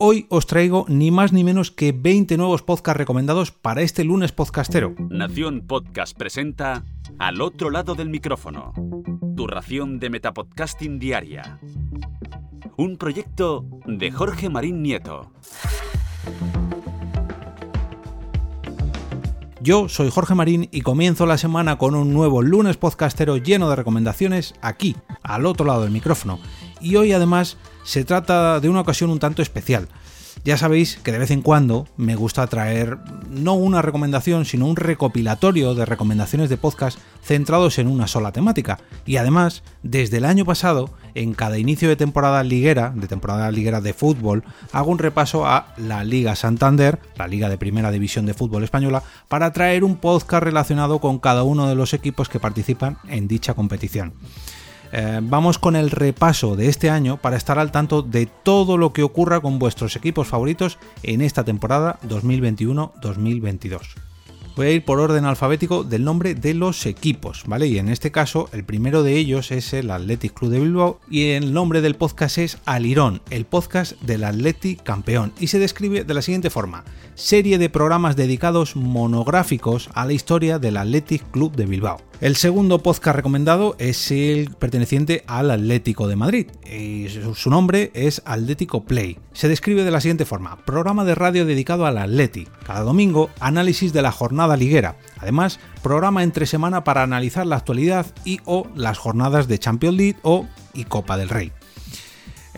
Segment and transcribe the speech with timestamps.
[0.00, 4.30] Hoy os traigo ni más ni menos que 20 nuevos podcasts recomendados para este lunes
[4.30, 4.94] podcastero.
[5.10, 6.84] Nación Podcast presenta
[7.18, 8.72] Al otro lado del micrófono,
[9.36, 11.58] tu ración de Metapodcasting diaria.
[12.76, 15.32] Un proyecto de Jorge Marín Nieto.
[19.60, 23.74] Yo soy Jorge Marín y comienzo la semana con un nuevo lunes podcastero lleno de
[23.74, 24.94] recomendaciones aquí,
[25.24, 26.38] al otro lado del micrófono.
[26.80, 29.88] Y hoy además se trata de una ocasión un tanto especial.
[30.44, 34.76] Ya sabéis que de vez en cuando me gusta traer no una recomendación, sino un
[34.76, 38.78] recopilatorio de recomendaciones de podcast centrados en una sola temática.
[39.04, 43.80] Y además, desde el año pasado, en cada inicio de temporada liguera, de temporada liguera
[43.80, 48.34] de fútbol, hago un repaso a la Liga Santander, la Liga de Primera División de
[48.34, 52.98] Fútbol Española, para traer un podcast relacionado con cada uno de los equipos que participan
[53.08, 54.12] en dicha competición.
[54.92, 58.92] Eh, vamos con el repaso de este año para estar al tanto de todo lo
[58.92, 63.80] que ocurra con vuestros equipos favoritos en esta temporada 2021-2022.
[64.58, 67.68] Voy a ir por orden alfabético del nombre de los equipos, ¿vale?
[67.68, 71.28] Y en este caso, el primero de ellos es el Athletic Club de Bilbao y
[71.28, 75.32] el nombre del podcast es Alirón, el podcast del Athletic campeón.
[75.38, 76.82] Y se describe de la siguiente forma:
[77.14, 82.07] serie de programas dedicados monográficos a la historia del Athletic Club de Bilbao.
[82.20, 86.48] El segundo podcast recomendado es el perteneciente al Atlético de Madrid.
[86.68, 89.20] Y su nombre es Atlético Play.
[89.32, 92.48] Se describe de la siguiente forma: programa de radio dedicado al Atleti.
[92.66, 94.96] Cada domingo, análisis de la jornada liguera.
[95.20, 100.18] Además, programa entre semana para analizar la actualidad y o las jornadas de Champions League
[100.22, 101.52] o y Copa del Rey.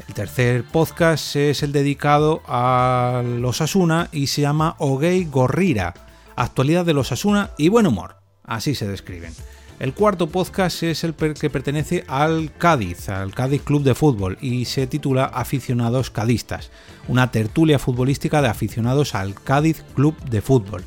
[0.08, 5.92] El tercer podcast es el dedicado a los Asuna y se llama Ogei Gorrira.
[6.34, 8.19] Actualidad de los Asuna y buen humor.
[8.50, 9.32] Así se describen.
[9.78, 14.64] El cuarto podcast es el que pertenece al Cádiz, al Cádiz Club de Fútbol, y
[14.64, 16.70] se titula Aficionados Cadistas,
[17.06, 20.84] una tertulia futbolística de aficionados al Cádiz Club de Fútbol.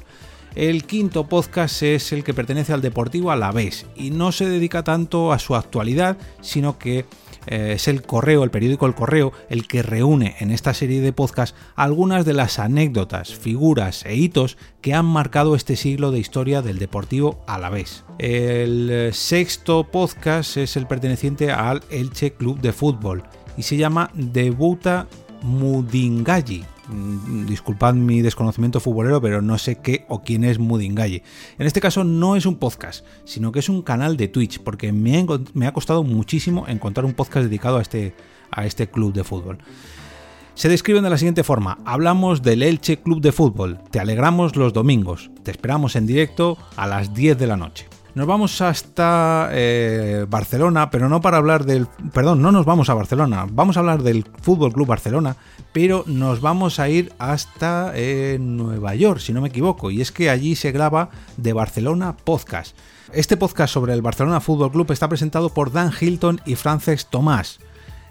[0.55, 5.31] El quinto podcast es el que pertenece al Deportivo Alavés y no se dedica tanto
[5.31, 7.05] a su actualidad, sino que
[7.47, 11.13] eh, es el correo, el periódico El Correo, el que reúne en esta serie de
[11.13, 16.61] podcasts algunas de las anécdotas, figuras e hitos que han marcado este siglo de historia
[16.61, 18.03] del deportivo a la vez.
[18.19, 23.23] El eh, sexto podcast es el perteneciente al Elche Club de Fútbol
[23.57, 25.07] y se llama Debuta
[25.41, 26.65] Mudingayi
[27.47, 31.23] disculpad mi desconocimiento futbolero, pero no sé qué o quién es Mudingalle.
[31.57, 34.91] En este caso no es un podcast, sino que es un canal de Twitch, porque
[34.91, 35.25] me,
[35.67, 38.15] ha costado muchísimo encontrar un podcast dedicado a este,
[38.51, 39.59] a este club de fútbol.
[40.55, 44.71] Se describen de la siguiente forma, hablamos del Elche Club de Fútbol, te alegramos los
[44.71, 47.92] domingos, te esperamos en directo a las 10 de la noche.
[48.15, 51.87] Nos vamos hasta eh, Barcelona, pero no para hablar del...
[52.13, 55.35] Perdón, no nos vamos a Barcelona, vamos a hablar del Fútbol Club Barcelona,
[55.71, 60.11] pero nos vamos a ir hasta eh, Nueva York, si no me equivoco, y es
[60.11, 62.77] que allí se graba de Barcelona Podcast.
[63.13, 67.59] Este podcast sobre el Barcelona Fútbol Club está presentado por Dan Hilton y Frances Tomás.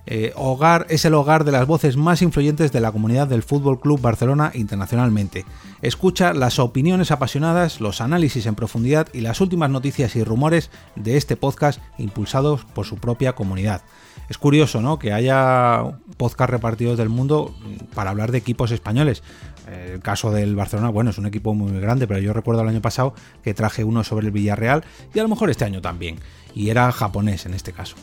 [0.06, 3.78] Eh, hogar es el hogar de las voces más influyentes de la comunidad del Fútbol
[3.78, 5.44] Club Barcelona internacionalmente.
[5.80, 11.16] Escucha las opiniones apasionadas, los análisis en profundidad y las últimas noticias y rumores de
[11.16, 13.82] este podcast impulsados por su propia comunidad.
[14.28, 14.98] Es curioso, ¿no?
[14.98, 17.54] Que haya podcast repartidos del mundo
[17.94, 19.22] para hablar de equipos españoles.
[19.70, 22.80] El caso del Barcelona, bueno, es un equipo muy grande, pero yo recuerdo el año
[22.80, 26.18] pasado que traje uno sobre el Villarreal y a lo mejor este año también.
[26.54, 27.96] Y era japonés en este caso.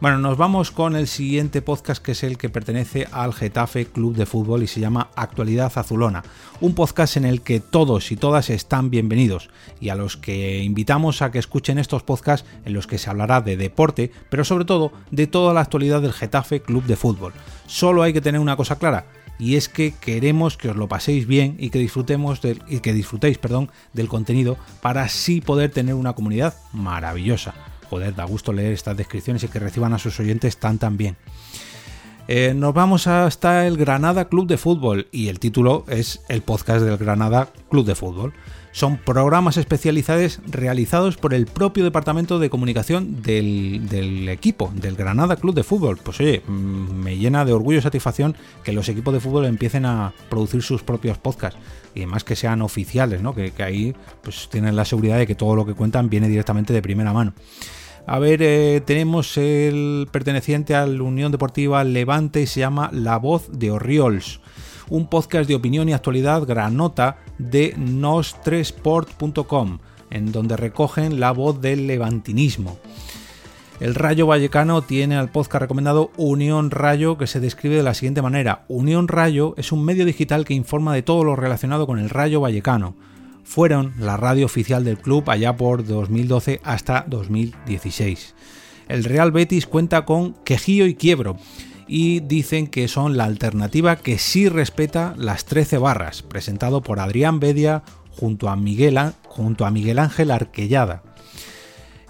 [0.00, 4.14] Bueno, nos vamos con el siguiente podcast que es el que pertenece al Getafe Club
[4.14, 6.22] de Fútbol y se llama Actualidad Azulona.
[6.60, 11.20] Un podcast en el que todos y todas están bienvenidos y a los que invitamos
[11.20, 14.92] a que escuchen estos podcasts en los que se hablará de deporte, pero sobre todo
[15.10, 17.32] de toda la actualidad del Getafe Club de Fútbol.
[17.66, 19.06] Solo hay que tener una cosa clara,
[19.38, 22.92] y es que queremos que os lo paséis bien y que disfrutemos del, y que
[22.92, 28.72] disfrutéis, perdón, del contenido para así poder tener una comunidad maravillosa joder, da gusto leer
[28.72, 31.14] estas descripciones y que reciban a sus oyentes tan tan bien.
[32.26, 36.82] Eh, nos vamos hasta el Granada Club de Fútbol y el título es el podcast
[36.82, 38.32] del Granada Club de Fútbol.
[38.70, 45.36] Son programas especializados realizados por el propio departamento de comunicación del, del, equipo, del Granada
[45.36, 45.98] Club de Fútbol.
[46.02, 48.34] Pues oye, mm, me llena de orgullo y satisfacción
[48.64, 51.60] que los equipos de fútbol empiecen a producir sus propios podcasts
[51.94, 53.34] y además que sean oficiales, ¿no?
[53.34, 56.72] que, que ahí pues tienen la seguridad de que todo lo que cuentan viene directamente
[56.72, 57.34] de primera mano.
[58.06, 63.16] A ver, eh, tenemos el perteneciente a la Unión Deportiva Levante y se llama La
[63.16, 64.40] Voz de Oriols,
[64.88, 69.78] un podcast de opinión y actualidad granota de nostresport.com,
[70.10, 72.76] en donde recogen la voz del levantinismo.
[73.78, 78.22] El Rayo Vallecano tiene al podcast recomendado Unión Rayo, que se describe de la siguiente
[78.22, 78.64] manera.
[78.68, 82.40] Unión Rayo es un medio digital que informa de todo lo relacionado con el Rayo
[82.40, 82.94] Vallecano.
[83.44, 88.34] Fueron la radio oficial del club allá por 2012 hasta 2016.
[88.88, 91.36] El Real Betis cuenta con Quejío y Quiebro
[91.86, 97.40] y dicen que son la alternativa que sí respeta las 13 barras, presentado por Adrián
[97.40, 101.02] Bedia junto a Miguel, junto a Miguel Ángel Arquellada.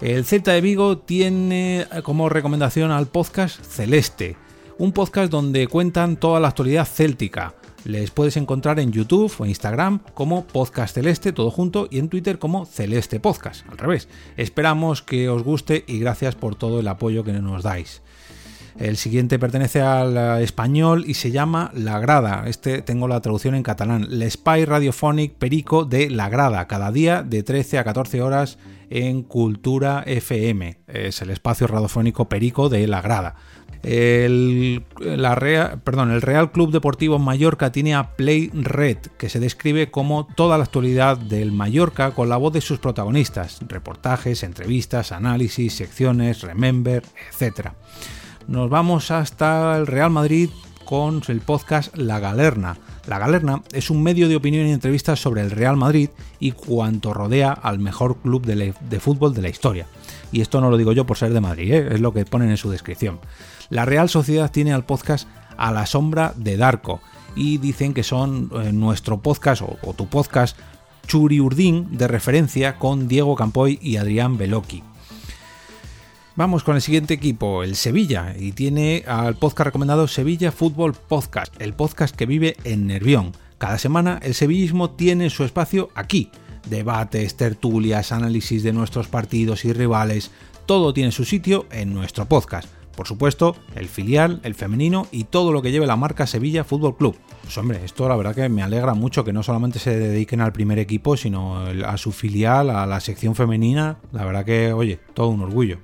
[0.01, 4.35] El Celta de Vigo tiene como recomendación al podcast Celeste,
[4.77, 7.55] un podcast donde cuentan toda la actualidad céltica.
[7.85, 12.39] Les puedes encontrar en YouTube o Instagram como Podcast Celeste, todo junto, y en Twitter
[12.39, 14.07] como Celeste Podcast, al revés.
[14.37, 18.01] Esperamos que os guste y gracias por todo el apoyo que nos dais.
[18.77, 22.45] El siguiente pertenece al español y se llama La Grada.
[22.47, 24.07] Este tengo la traducción en catalán.
[24.09, 28.57] L'Espai Radiophonic Perico de La Grada, cada día de 13 a 14 horas
[28.89, 30.79] en Cultura FM.
[30.87, 33.35] Es el espacio radiofónico Perico de La Grada.
[33.83, 35.35] El, la
[35.83, 40.57] perdón, el Real Club Deportivo Mallorca tiene a Play Red, que se describe como toda
[40.57, 47.03] la actualidad del Mallorca con la voz de sus protagonistas, reportajes, entrevistas, análisis, secciones, remember,
[47.29, 47.71] etc
[48.47, 50.49] nos vamos hasta el Real Madrid
[50.85, 52.77] con el podcast La Galerna.
[53.07, 56.09] La Galerna es un medio de opinión y entrevistas sobre el Real Madrid
[56.39, 59.87] y cuanto rodea al mejor club de, fútbol de la historia.
[60.31, 61.87] Y esto no lo digo yo por ser de Madrid, ¿eh?
[61.91, 63.19] es lo que ponen en su descripción.
[63.69, 65.27] La Real Sociedad tiene al podcast
[65.57, 67.01] A la sombra de Darko
[67.35, 70.57] y dicen que son eh, nuestro podcast o, o tu podcast
[71.07, 74.83] Churi Urdín de referencia con Diego Campoy y Adrián Beloki.
[76.35, 81.53] Vamos con el siguiente equipo, el Sevilla, y tiene al podcast recomendado Sevilla Fútbol Podcast,
[81.61, 83.33] el podcast que vive en Nervión.
[83.59, 86.31] Cada semana el sevillismo tiene su espacio aquí.
[86.67, 90.31] Debates, tertulias, análisis de nuestros partidos y rivales,
[90.65, 92.67] todo tiene su sitio en nuestro podcast.
[92.95, 96.97] Por supuesto, el filial, el femenino y todo lo que lleve la marca Sevilla Fútbol
[96.97, 97.15] Club.
[97.43, 100.51] Pues hombre, esto la verdad que me alegra mucho que no solamente se dediquen al
[100.51, 103.97] primer equipo, sino a su filial, a la sección femenina.
[104.11, 105.77] La verdad que, oye, todo un orgullo.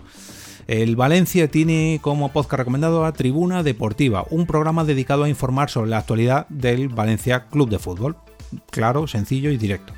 [0.69, 5.89] El Valencia tiene como podcast recomendado a Tribuna Deportiva, un programa dedicado a informar sobre
[5.89, 8.17] la actualidad del Valencia Club de Fútbol.
[8.69, 9.93] Claro, sencillo y directo.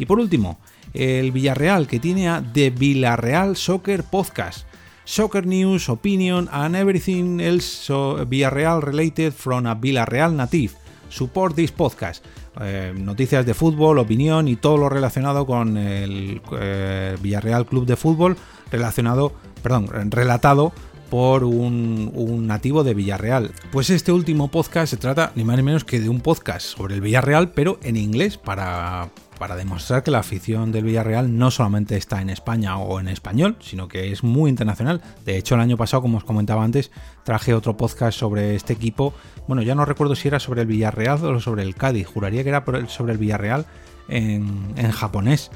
[0.00, 0.58] Y por último,
[0.94, 4.66] el Villarreal, que tiene a The Villarreal Soccer Podcast.
[5.04, 10.74] Soccer news, opinion and everything else Villarreal related from a Villarreal native.
[11.08, 12.24] Support this podcast.
[12.60, 17.96] Eh, noticias de fútbol, opinión y todo lo relacionado con el eh, Villarreal Club de
[17.96, 18.36] Fútbol
[18.70, 19.32] relacionado
[19.62, 20.72] perdón, relatado
[21.10, 23.52] por un, nativo de Villarreal.
[23.72, 26.94] Pues este último podcast se trata ni más ni menos que de un podcast sobre
[26.94, 31.96] el Villarreal, pero en inglés para, para demostrar que la afición del Villarreal no solamente
[31.96, 35.02] está en España o en español, sino que es muy internacional.
[35.24, 36.90] De hecho, el año pasado, como os comentaba antes,
[37.24, 39.14] traje otro podcast sobre este equipo.
[39.46, 42.06] Bueno, ya no recuerdo si era sobre el Villarreal o sobre el Cádiz.
[42.06, 43.66] Juraría que era sobre el Villarreal
[44.08, 45.50] en, japonés.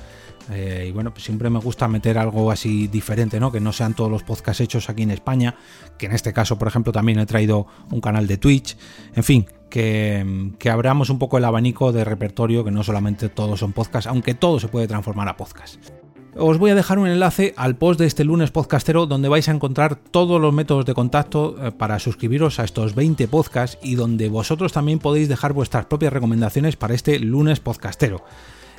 [0.50, 3.52] Eh, y bueno, pues siempre me gusta meter algo así diferente, ¿no?
[3.52, 5.56] Que no sean todos los podcasts hechos aquí en España,
[5.96, 8.76] que en este caso, por ejemplo, también he traído un canal de Twitch,
[9.14, 13.72] en fin, que, abramos un poco el abanico de repertorio, que no solamente todos son
[13.72, 15.82] podcasts, aunque todo se puede transformar a podcast.
[16.36, 19.52] Os voy a dejar un enlace al post de este lunes podcastero donde vais a
[19.52, 24.28] encontrar todos los métodos de contacto eh, para suscribiros a estos 20 podcasts y donde
[24.28, 28.22] vosotros también podéis dejar vuestras propias recomendaciones para este lunes podcastero.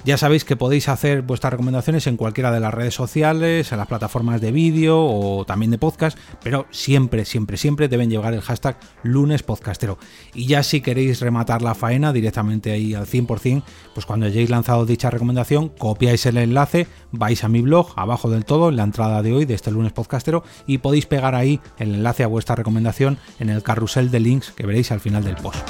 [0.03, 3.85] Ya sabéis que podéis hacer vuestras recomendaciones en cualquiera de las redes sociales, en las
[3.85, 8.79] plataformas de vídeo o también de podcast, pero siempre, siempre, siempre deben llevar el hashtag
[9.03, 9.99] lunes podcastero.
[10.33, 13.61] Y ya si queréis rematar la faena directamente ahí al 100%,
[13.93, 18.43] pues cuando hayáis lanzado dicha recomendación, copiáis el enlace, vais a mi blog, abajo del
[18.43, 21.93] todo, en la entrada de hoy de este lunes podcastero, y podéis pegar ahí el
[21.93, 25.69] enlace a vuestra recomendación en el carrusel de links que veréis al final del post.